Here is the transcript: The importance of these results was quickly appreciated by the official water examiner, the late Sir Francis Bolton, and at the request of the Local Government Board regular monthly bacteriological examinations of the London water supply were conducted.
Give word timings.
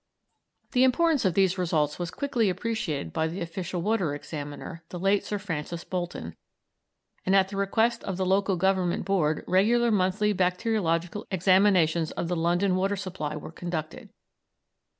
The 0.71 0.83
importance 0.83 1.25
of 1.25 1.35
these 1.35 1.59
results 1.59 1.99
was 1.99 2.09
quickly 2.09 2.49
appreciated 2.49 3.13
by 3.13 3.27
the 3.27 3.39
official 3.39 3.83
water 3.83 4.15
examiner, 4.15 4.83
the 4.89 4.97
late 4.99 5.23
Sir 5.23 5.37
Francis 5.37 5.83
Bolton, 5.83 6.35
and 7.23 7.35
at 7.35 7.49
the 7.49 7.55
request 7.55 8.03
of 8.03 8.17
the 8.17 8.25
Local 8.25 8.55
Government 8.55 9.05
Board 9.05 9.43
regular 9.47 9.91
monthly 9.91 10.33
bacteriological 10.33 11.27
examinations 11.29 12.09
of 12.13 12.29
the 12.29 12.35
London 12.35 12.75
water 12.75 12.95
supply 12.95 13.35
were 13.35 13.51
conducted. 13.51 14.09